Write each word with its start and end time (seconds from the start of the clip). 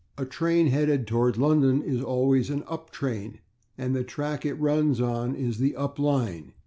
A 0.17 0.25
train 0.25 0.65
headed 0.65 1.05
toward 1.05 1.37
London 1.37 1.83
is 1.83 2.01
always 2.01 2.49
an 2.49 2.63
/up 2.63 2.89
train/, 2.89 3.37
and 3.77 3.95
the 3.95 4.03
track 4.03 4.47
it 4.47 4.55
runs 4.55 4.99
on 4.99 5.35
is 5.35 5.59
the 5.59 5.75
/up 5.77 5.99
line 5.99 6.53